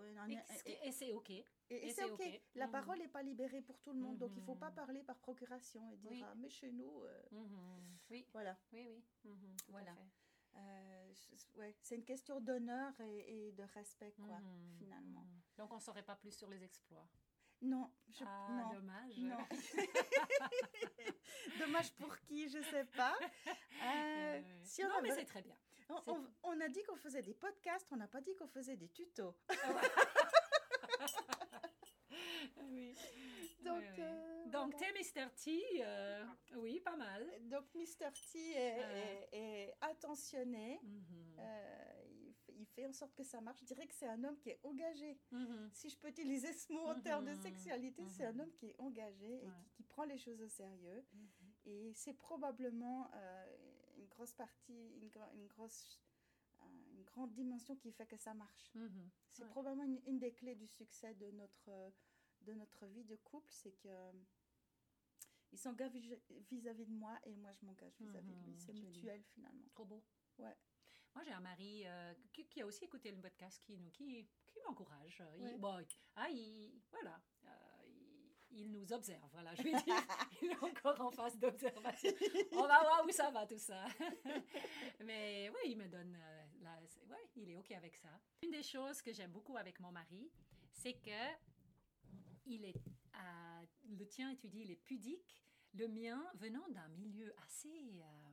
Et, 0.66 0.72
et- 0.72 0.88
et 0.88 0.92
c'est 0.92 1.12
OK. 1.12 1.30
et- 1.30 1.46
et 1.70 1.76
et 1.86 1.88
c'est 1.90 2.02
c'est 2.02 2.10
OK. 2.10 2.42
La 2.56 2.66
Mhm. 2.66 2.72
parole 2.72 2.98
n'est 2.98 3.08
pas 3.08 3.22
libérée 3.22 3.62
pour 3.62 3.78
tout 3.80 3.92
le 3.92 4.00
monde. 4.00 4.18
Donc, 4.18 4.32
il 4.36 4.42
faut 4.42 4.56
pas 4.56 4.70
Mhm. 4.70 4.74
parler 4.74 5.02
par 5.04 5.18
procuration 5.20 5.88
et 5.92 5.96
dire, 5.96 6.10
Oui. 6.10 6.22
ah, 6.24 6.34
mais 6.34 6.48
chez 6.48 6.72
nous, 6.72 7.02
euh, 7.04 7.22
Mhm. 7.30 7.98
Oui, 8.10 8.26
voilà. 8.32 8.58
oui, 8.72 8.84
oui. 8.88 9.04
Mhm, 9.24 9.56
Voilà. 9.68 9.94
Euh, 10.56 11.12
ouais, 11.56 11.74
c'est 11.82 11.96
une 11.96 12.04
question 12.04 12.40
d'honneur 12.40 12.92
et, 13.00 13.48
et 13.48 13.52
de 13.52 13.64
respect, 13.74 14.12
quoi, 14.12 14.38
Mhm, 14.38 14.76
finalement. 14.78 15.22
mhm. 15.22 15.40
Donc, 15.56 15.72
on 15.72 15.76
ne 15.76 15.80
saurait 15.80 16.02
pas 16.04 16.14
plus 16.16 16.30
sur 16.32 16.48
les 16.48 16.62
exploits. 16.62 17.08
Non, 17.62 17.90
je, 18.10 18.24
ah, 18.26 18.48
non. 18.50 18.72
dommage. 18.74 19.16
Non. 19.18 19.38
Dommage 21.58 21.92
pour 21.94 22.16
qui, 22.20 22.48
je 22.48 22.60
sais 22.62 22.84
pas. 22.96 23.16
Euh, 23.16 23.50
Euh, 23.84 24.40
si 24.64 24.84
on, 24.84 24.88
non, 24.88 25.02
mais 25.02 25.10
c'est 25.14 25.24
très 25.24 25.42
bien. 25.42 25.56
on, 25.88 26.00
c'est- 26.02 26.10
on- 26.10 26.26
on 26.44 26.60
a 26.60 26.68
dit 26.68 26.82
qu'on 26.84 26.96
faisait 26.96 27.22
des 27.22 27.34
podcasts, 27.34 27.86
on 27.92 27.96
n'a 27.96 28.06
pas 28.08 28.20
dit 28.20 28.34
qu'on 28.36 28.46
faisait 28.48 28.76
des 28.76 28.88
tutos. 28.88 29.34
oui. 32.70 32.94
Donc, 33.64 33.82
Oui, 33.82 33.88
oui. 33.96 34.02
euh, 34.02 34.46
Donc, 34.70 34.76
t'es 34.78 34.92
Mr. 34.92 35.30
T, 35.36 35.62
euh, 35.84 36.24
oui, 36.56 36.80
pas 36.80 36.96
mal. 36.96 37.28
Donc, 37.48 37.64
Mr. 37.74 38.10
T 38.32 38.38
est, 38.52 38.82
Euh. 38.82 39.22
est- 39.32 39.36
est 39.68 39.74
attentionné. 39.80 40.80
Mhm. 40.82 41.36
Euh, 41.38 42.02
il, 42.56 42.66
fait 42.66 42.86
en 42.86 42.92
sorte 42.92 43.14
que 43.14 43.22
ça 43.24 43.40
marche. 43.40 43.60
Je 43.60 43.66
dirais 43.66 43.86
que 43.86 43.94
c'est 43.94 44.08
un 44.08 44.22
homme 44.24 44.38
qui 44.38 44.50
est 44.50 44.58
engagé. 44.62 45.18
Mhm. 45.30 45.70
Si 45.72 45.90
je 45.90 45.98
peux 45.98 46.08
utiliser 46.08 46.52
ce 46.52 46.72
mot 46.72 46.86
en 46.86 47.00
termes 47.00 47.24
de 47.26 47.32
Mhm. 47.34 47.42
sexualité, 47.42 48.08
c'est 48.08 48.24
un 48.24 48.38
homme 48.38 48.52
qui 48.52 48.66
est 48.70 48.74
engagé 48.78 49.44
et 49.44 49.46
Ouais. 49.46 49.52
qui, 49.64 49.70
qui 49.76 49.82
prend 49.84 50.04
les 50.04 50.18
choses 50.18 50.40
au 50.40 50.48
sérieux. 50.48 51.04
Et 51.66 51.92
c'est 51.94 52.14
probablement 52.14 53.10
euh, 53.14 53.56
une 53.96 54.06
grosse 54.08 54.32
partie, 54.34 54.92
une, 55.00 55.08
gro- 55.08 55.32
une 55.34 55.46
grosse, 55.46 56.00
une 56.94 57.04
grande 57.04 57.32
dimension 57.32 57.76
qui 57.76 57.92
fait 57.92 58.06
que 58.06 58.16
ça 58.16 58.34
marche. 58.34 58.72
C'est 59.32 59.42
Ouais. 59.44 59.48
probablement 59.50 59.84
une, 59.84 60.00
une 60.06 60.18
des 60.18 60.32
clés 60.32 60.54
du 60.54 60.66
succès 60.66 61.14
de 61.14 61.30
notre, 61.32 61.92
de 62.42 62.54
notre 62.54 62.86
vie 62.86 63.04
de 63.04 63.16
couple, 63.16 63.50
c'est 63.50 63.72
que 63.72 63.88
il 65.54 65.58
s'engage 65.58 65.92
vis- 65.92 66.18
vis-à-vis 66.50 66.84
de 66.86 66.92
moi 66.92 67.16
et 67.24 67.34
moi 67.36 67.52
je 67.52 67.64
m'engage 67.64 67.96
vis-à-vis 67.98 68.34
de 68.34 68.40
lui. 68.44 68.52
Mhm, 68.52 68.58
C'est 68.58 68.72
mutuel 68.74 69.22
finalement. 69.22 69.64
Trop 69.70 69.84
beau. 69.84 70.02
Ouais. 70.38 70.56
Moi, 71.14 71.22
j'ai 71.24 71.30
un 71.32 71.40
mari 71.40 71.82
euh, 71.86 72.12
qui, 72.32 72.44
qui 72.48 72.60
a 72.60 72.66
aussi 72.66 72.84
écouté 72.84 73.12
le 73.12 73.20
podcast, 73.20 73.60
qui, 73.62 73.78
qui, 73.92 74.26
qui 74.48 74.58
m'encourage. 74.66 75.22
Il- 75.36 75.44
Ouais. 75.44 75.58
bon, 75.58 75.84
ah, 76.16 76.28
il, 76.28 76.82
voilà, 76.90 77.22
euh, 77.44 77.50
il, 78.50 78.58
il 78.62 78.72
nous 78.72 78.92
observe, 78.92 79.28
voilà, 79.30 79.54
je 79.54 79.62
vais 79.62 79.70
dire. 79.70 79.84
il 80.42 80.50
est 80.50 80.58
encore 80.64 81.00
en 81.00 81.12
phase 81.12 81.38
d'observation. 81.38 82.10
On 82.52 82.62
va 82.62 82.80
voir 82.80 83.04
où 83.06 83.10
ça 83.12 83.30
va, 83.30 83.46
tout 83.46 83.58
ça. 83.58 83.86
Mais 85.04 85.48
oui, 85.50 85.70
il 85.70 85.78
me 85.78 85.86
donne... 85.88 86.16
euh, 86.20 86.44
la, 86.62 86.80
ouais, 86.80 87.28
il 87.36 87.50
est 87.50 87.56
OK 87.56 87.70
avec 87.70 87.94
ça. 87.96 88.10
Une 88.42 88.50
des 88.50 88.62
choses 88.64 89.00
que 89.00 89.12
j'aime 89.12 89.30
beaucoup 89.30 89.56
avec 89.56 89.78
mon 89.78 89.92
mari, 89.92 90.28
c'est 90.72 90.94
que 90.94 91.32
il 92.46 92.64
est... 92.64 92.74
euh, 93.16 93.66
le 93.98 94.06
tien, 94.06 94.34
tu 94.36 94.48
dis, 94.48 94.60
il 94.62 94.70
est 94.70 94.76
pudique. 94.84 95.40
Le 95.74 95.88
mien, 95.88 96.24
venant 96.34 96.68
d'un 96.68 96.88
milieu 96.88 97.34
assez... 97.44 98.00
euh, 98.02 98.30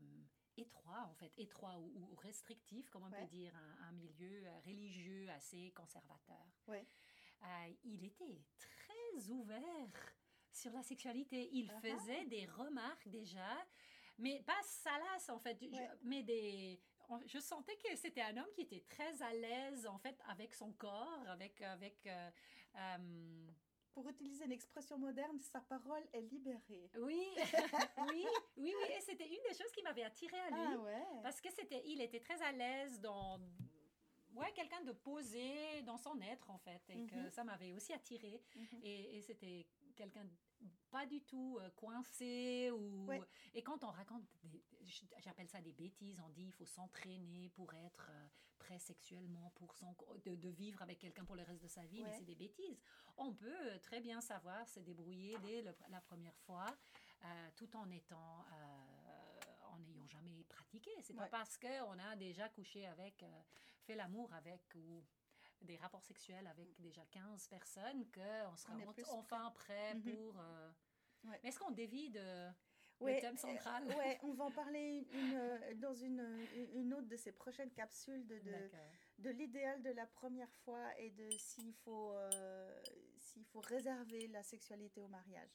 étroit, 0.57 1.07
en 1.09 1.13
fait, 1.15 1.31
étroit 1.38 1.79
ou, 1.79 2.09
ou 2.11 2.15
restrictif, 2.17 2.89
comme 2.89 3.03
on 3.03 3.09
Ouais. 3.09 3.21
peut 3.21 3.27
dire, 3.31 3.55
un, 3.55 3.88
un 3.88 3.91
milieu 3.93 4.45
euh, 4.45 4.59
religieux 4.59 5.27
assez 5.29 5.71
conservateur. 5.71 6.45
Ouais. 6.67 6.85
Euh, 7.43 7.73
il 7.85 8.03
était 8.03 8.43
très 8.59 9.29
ouvert 9.29 9.89
sur 10.51 10.71
la 10.73 10.83
sexualité. 10.83 11.50
Il 11.53 11.71
faisait 11.81 12.25
des 12.25 12.45
remarques 12.47 13.07
déjà, 13.07 13.65
mais 14.17 14.43
pas 14.43 14.61
salaces 14.63 15.29
en 15.29 15.39
fait, 15.39 15.57
je- 15.61 15.97
mais 16.03 16.21
des... 16.21 16.81
je 17.25 17.39
sentais 17.39 17.77
que 17.77 17.95
c'était 17.95 18.21
un 18.21 18.35
homme 18.38 18.51
qui 18.53 18.61
était 18.61 18.85
très 18.89 19.21
à 19.21 19.33
l'aise, 19.33 19.88
en 19.88 19.97
fait, 20.00 20.19
avec 20.27 20.53
son 20.53 20.73
corps, 20.73 21.23
avec... 21.29 21.61
avec 21.61 22.05
euh, 22.05 22.29
euh, 22.75 23.47
Pour 23.93 24.07
utiliser 24.07 24.45
une 24.45 24.51
expression 24.53 24.98
moderne, 24.98 25.38
sa 25.39 25.60
parole 25.60 26.03
est 26.13 26.21
libérée. 26.21 26.89
oui, 26.98 27.27
oui, 28.10 28.25
oui, 28.57 28.74
oui. 28.77 28.88
Et 28.98 29.01
c'était 29.01 29.27
une 29.27 29.41
des 29.50 29.53
choses 29.53 29.71
qui 29.74 29.81
m'avait 29.83 30.03
attirée 30.03 30.39
à 30.39 30.50
lui. 30.50 30.57
Ah 30.75 30.77
ouais. 30.77 31.03
Parce 31.21 31.41
que 31.41 31.50
c'était, 31.51 31.81
il 31.86 32.01
était 32.01 32.19
très 32.21 32.41
à 32.41 32.51
l'aise 32.53 33.00
dans, 33.01 33.38
ouais, 34.36 34.51
quelqu'un 34.53 34.81
de 34.81 34.93
posé 34.93 35.81
dans 35.83 35.98
son 35.98 36.19
être 36.21 36.50
en 36.50 36.57
fait, 36.60 36.81
et 36.89 37.05
que 37.05 37.15
Mhm. 37.15 37.29
ça 37.31 37.43
m'avait 37.43 37.74
aussi 37.74 37.91
attiré. 37.93 38.41
Mhm. 38.55 38.79
Et, 38.83 39.17
et 39.17 39.21
c'était 39.21 39.65
quelqu'un 39.95 40.25
pas 40.91 41.05
du 41.05 41.21
tout 41.21 41.57
euh, 41.62 41.69
coincé 41.71 42.69
ou 42.71 43.05
Ouais. 43.07 43.21
et 43.53 43.62
quand 43.63 43.83
on 43.83 43.89
raconte 43.91 44.24
des- 44.43 44.63
j'appelle 45.19 45.48
ça 45.48 45.62
des 45.62 45.71
bêtises 45.71 46.19
on 46.19 46.29
dit 46.29 46.43
il 46.45 46.51
faut 46.51 46.65
s'entraîner 46.65 47.50
pour 47.50 47.74
être 47.74 48.10
euh, 48.12 48.27
prêt 48.60 48.77
sexuellement 48.77 49.50
pour 49.55 49.74
son 49.74 49.95
de, 50.25 50.36
de 50.36 50.50
vivre 50.50 50.81
avec 50.81 51.00
quelqu'un 51.00 51.25
pour 51.25 51.36
le 51.36 51.43
reste 51.43 51.63
de 51.63 51.67
sa 51.67 51.86
vie 51.86 52.03
mais 52.03 52.13
c'est 52.17 52.25
des 52.25 52.36
bêtises 52.36 52.79
on 53.17 53.33
peut 53.33 53.71
euh, 53.71 53.79
très 53.79 54.01
bien 54.01 54.21
savoir 54.21 54.67
se 54.67 54.79
débrouiller 54.81 55.36
dès 55.39 55.62
le- 55.62 55.75
la 55.89 56.01
première 56.01 56.38
fois 56.39 56.65
tout 57.55 57.75
en 57.75 57.89
étant 57.91 58.45
en 59.71 59.79
n'ayant 59.79 60.07
jamais 60.07 60.43
pratiqué 60.45 60.91
c'est 61.01 61.13
pas 61.13 61.24
Ouais. 61.24 61.29
parce 61.29 61.57
que 61.57 61.83
on 61.83 61.98
a 62.00 62.15
déjà 62.15 62.50
couché 62.50 62.86
avec 62.88 63.24
fait 63.83 63.95
l'amour 63.95 64.31
avec 64.33 64.62
ou 64.75 65.03
des 65.61 65.77
rapports 65.77 66.03
sexuels 66.03 66.47
avec 66.47 66.79
déjà 66.79 67.05
15 67.11 67.47
personnes 67.47 68.09
qu'on 68.11 68.21
en- 68.87 68.93
plus 68.93 69.05
enfin 69.09 69.51
prêt 69.51 69.95
Mhm. 69.95 70.15
pour... 70.15 70.39
euh, 70.39 70.71
Ouais. 71.23 71.39
Mais 71.43 71.49
est-ce 71.49 71.59
qu'on 71.59 71.69
dévie 71.71 72.09
de 72.09 72.49
Ouais, 72.99 73.15
le 73.15 73.21
thème 73.21 73.35
euh, 73.35 73.37
central? 73.37 73.85
ouais, 73.95 74.19
on 74.23 74.33
va 74.33 74.45
en 74.45 74.51
parler 74.51 75.07
une, 75.13 75.33
euh, 75.33 75.75
dans 75.75 75.93
une, 75.93 76.47
une 76.73 76.93
autre 76.95 77.07
de 77.07 77.15
ces 77.15 77.31
prochaines 77.31 77.71
capsules 77.71 78.25
de, 78.25 78.39
de, 78.39 78.51
D'accord. 78.51 78.91
de 79.19 79.29
l'idéal 79.29 79.83
de 79.83 79.91
la 79.91 80.07
première 80.07 80.51
fois 80.65 80.97
et 80.99 81.11
de 81.11 81.29
s'il 81.37 81.73
faut, 81.73 82.11
euh, 82.13 82.81
s'il 83.19 83.45
faut 83.45 83.61
réserver 83.61 84.27
la 84.29 84.41
sexualité 84.41 84.99
au 84.99 85.07
mariage. 85.07 85.51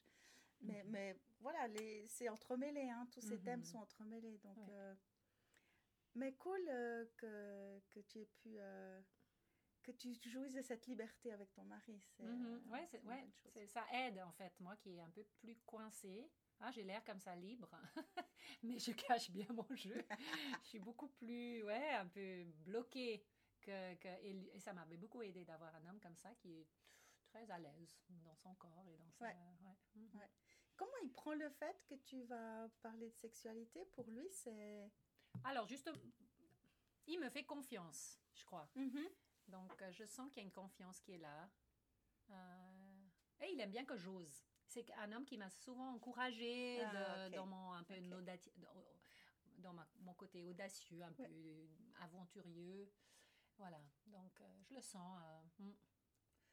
Mais, 0.61 0.85
Mhm. 0.85 0.91
mais 0.93 1.17
voilà, 1.41 1.67
c'est 2.07 2.29
entremêlé, 2.29 2.89
hein, 2.89 3.09
tous 3.11 3.21
ces 3.21 3.39
thèmes 3.41 3.61
Mhm. 3.61 3.65
sont 3.67 3.79
entremêlés. 3.79 4.39
Donc, 4.39 4.57
Ouais. 4.59 4.65
euh, 4.69 4.95
mais 6.15 6.33
cool 6.35 6.61
euh, 6.69 7.05
que, 7.17 7.81
que 7.91 8.01
tu 8.01 8.21
aies 8.21 8.27
pu, 8.27 8.55
euh, 8.57 9.01
que 9.87 9.93
tu 9.93 10.13
jouisses 10.31 10.55
de 10.55 10.63
cette 10.63 10.87
liberté 10.87 11.33
avec 11.33 11.53
ton 11.55 11.65
mari. 11.65 12.01
C'est, 12.17 12.25
Mhm. 12.25 12.47
euh, 12.47 12.71
Ouais, 12.73 12.87
c'est 12.91 13.03
ouais, 13.05 13.25
c'est- 13.53 13.67
ça 13.69 13.85
aide 13.93 14.19
en 14.19 14.33
fait, 14.33 14.59
moi 14.61 14.77
qui 14.77 14.97
est 14.97 15.01
un 15.01 15.11
peu 15.11 15.25
plus 15.39 15.57
coincée. 15.65 16.29
Ah, 16.61 16.71
j'ai 16.73 16.83
l'air 16.83 17.05
comme 17.05 17.21
ça 17.21 17.37
libre, 17.37 17.69
mais 18.63 18.79
je 18.79 18.93
cache 18.93 19.31
bien 19.31 19.47
mon 19.51 19.67
jeu. 19.77 19.95
je 20.65 20.69
suis 20.69 20.79
beaucoup 20.81 21.09
plus, 21.09 21.63
ouais, 21.65 21.91
un 21.95 22.07
peu 22.09 22.45
bloquée. 22.65 23.25
Que, 23.61 23.95
que, 23.97 24.09
et, 24.23 24.37
et 24.55 24.61
ça 24.61 24.73
m'avait 24.73 24.97
beaucoup 24.97 25.23
aidé 25.23 25.45
d'avoir 25.45 25.75
un 25.75 25.87
homme 25.87 25.99
comme 26.01 26.15
ça 26.17 26.33
qui 26.37 26.53
est 26.61 26.69
très 27.27 27.51
à 27.51 27.59
l'aise 27.59 27.99
dans 28.09 28.37
son 28.37 28.55
corps 28.55 28.87
et 28.89 28.97
dans 28.97 29.11
sa... 29.11 29.25
Ouais. 29.25 29.37
ouais. 29.61 29.77
Mhm. 29.97 30.21
Ouais. 30.21 30.31
Comment 30.77 30.97
il 31.03 31.11
prend 31.13 31.35
le 31.35 31.49
fait 31.51 31.77
que 31.89 31.95
tu 31.97 32.23
vas 32.25 32.69
parler 32.81 33.11
de 33.11 33.15
sexualité 33.17 33.85
Pour 33.87 34.09
lui, 34.11 34.29
c'est... 34.31 34.89
Alors, 35.43 35.67
juste, 35.67 35.91
il 37.09 37.19
me 37.19 37.29
fait 37.29 37.45
confiance, 37.45 38.21
je 38.35 38.45
crois. 38.45 38.69
Mhm. 38.77 39.09
Donc, 39.49 39.81
euh, 39.83 39.93
je 39.93 40.05
sens 40.05 40.29
qu'il 40.31 40.39
y 40.39 40.41
a 40.41 40.47
une 40.47 40.53
confiance 40.53 41.01
qui 41.01 41.13
est 41.13 41.19
là. 41.19 41.49
Euh, 42.31 43.09
et 43.41 43.53
il 43.53 43.61
aime 43.61 43.71
bien 43.71 43.85
que 43.85 43.97
j'ose. 43.97 44.43
C'est 44.67 44.91
un 44.95 45.13
homme 45.13 45.25
qui 45.25 45.39
m'a 45.39 45.51
souvent 45.51 45.93
encouragée 45.95 46.83
Ah, 46.83 47.29
de- 47.29 47.37
dans 47.37 47.47
mon 47.47 47.73
un 47.73 47.85
peu 47.85 47.95
Ok. 47.95 48.01
une 48.01 48.15
audati- 48.15 48.53
dans, 48.57 48.75
dans 49.59 49.73
ma- 49.73 49.89
mon 50.01 50.15
côté 50.15 50.43
audacieux, 50.43 51.03
un 51.03 51.13
Ouais. 51.13 51.29
peu 51.29 51.69
aventurieux. 52.01 52.91
Voilà. 53.59 53.81
Donc, 54.07 54.41
euh, 54.41 54.63
je 54.69 54.75
le 54.75 54.81
sens. 54.81 55.21
euh, 55.23 55.63
mm. 55.65 55.73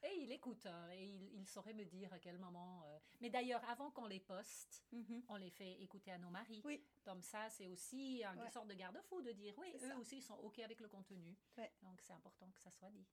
Et 0.04 0.16
il 0.24 0.32
écoute. 0.34 0.66
euh, 0.66 0.90
et 0.92 1.06
il, 1.06 1.34
il 1.40 1.48
saurait 1.48 1.74
me 1.74 1.86
dire 1.86 2.12
à 2.12 2.20
quel 2.20 2.38
moment. 2.38 2.84
euh, 2.86 3.00
Mais 3.22 3.30
d'ailleurs, 3.30 3.64
avant 3.70 3.90
qu'on 3.92 4.06
les 4.06 4.20
poste, 4.20 4.84
Mhm. 4.92 5.24
on 5.30 5.36
les 5.38 5.50
fait 5.50 5.82
écouter 5.82 6.12
à 6.12 6.18
nos 6.18 6.30
maris. 6.30 6.62
Oui. 6.66 6.86
Comme 7.04 7.22
ça, 7.22 7.50
c'est 7.50 7.68
aussi 7.68 8.22
une 8.24 8.40
Ouais. 8.42 8.50
sorte 8.52 8.68
de 8.68 8.74
garde-fou 8.74 9.22
de 9.22 9.32
dire 9.32 9.54
oui, 9.58 9.72
eux 9.76 9.88
ça. 9.88 9.98
aussi 9.98 10.18
ils 10.18 10.22
sont 10.22 10.36
OK 10.40 10.60
avec 10.60 10.80
le 10.82 10.90
contenu. 10.90 11.38
Ouais. 11.58 11.72
Donc, 11.82 12.02
c'est 12.02 12.14
important 12.14 12.50
que 12.52 12.60
ça 12.60 12.72
soit 12.72 12.90
dit. 12.92 13.08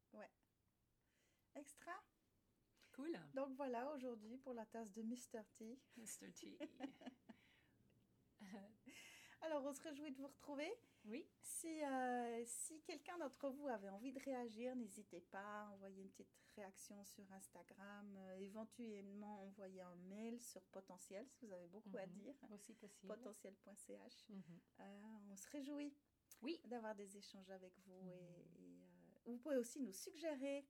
Extra. 1.55 1.93
Cool. 2.93 3.19
Donc 3.35 3.55
voilà, 3.55 3.93
aujourd'hui, 3.93 4.37
pour 4.39 4.53
la 4.53 4.67
tasse 4.67 4.91
de 4.93 5.03
Mr. 5.03 5.43
T. 5.57 5.79
Mr. 5.97 6.33
T. 6.33 6.59
Alors, 9.43 9.65
on 9.65 9.73
se 9.73 9.81
réjouit 9.83 10.11
de 10.13 10.17
vous 10.19 10.27
retrouver. 10.27 10.71
Oui. 11.05 11.27
Si, 11.43 11.83
euh, 11.85 12.43
si 12.47 12.81
quelqu'un 12.83 13.19
d'entre 13.19 13.51
vous 13.51 13.67
avait 13.69 13.89
envie 13.91 14.13
de 14.13 14.21
réagir, 14.21 14.75
n'hésitez 14.77 15.21
pas 15.21 15.63
à 15.65 15.69
envoyer 15.71 16.03
une 16.03 16.11
petite 16.11 16.49
réaction 16.57 17.05
sur 17.05 17.31
Instagram, 17.33 18.17
euh, 18.17 18.37
éventuellement 18.39 19.43
envoyer 19.43 19.81
un 19.83 19.95
mail 19.97 20.41
sur 20.41 20.63
Potentiel, 20.67 21.27
si 21.29 21.47
vous 21.47 21.53
avez 21.53 21.67
beaucoup 21.69 21.97
à 21.97 22.07
Mhm. 22.07 22.13
dire, 22.13 22.35
Aussi 22.51 22.75
possible. 22.75 23.09
potentiel.ch. 23.15 24.29
Mhm. 24.29 24.43
Euh, 24.81 25.01
on 25.31 25.37
se 25.37 25.49
réjouit 25.51 25.95
Oui. 26.43 26.61
d'avoir 26.65 26.95
des 26.95 27.17
échanges 27.17 27.51
avec 27.51 27.77
vous 27.81 28.01
Mhm. 28.03 28.09
et, 28.09 28.63
et, 29.27 29.33
vous 29.33 29.39
pouvez 29.39 29.57
aussi 29.57 29.81
nous 29.81 29.93
suggérer 29.93 30.67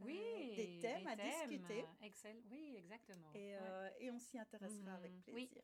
Oui. 0.00 0.54
des 0.56 0.78
thèmes 0.80 1.06
à 1.06 1.16
discuter 1.16 1.82
euh, 1.82 2.04
Excel. 2.06 2.42
Oui, 2.50 2.76
exactement. 2.76 3.32
et, 3.34 3.56
Ouais. 3.58 3.94
et 4.00 4.10
on 4.10 4.18
s'y 4.18 4.38
intéressera 4.38 4.94
avec. 4.94 5.12
Oui. 5.28 5.46
plaisir. 5.46 5.62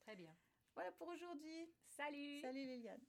Très 0.00 0.16
bien. 0.16 0.36
Voilà 0.74 0.92
pour 0.92 1.08
aujourd'hui. 1.08 1.72
Salut. 1.86 2.40
Salut 2.40 2.66
Liliane. 2.66 3.00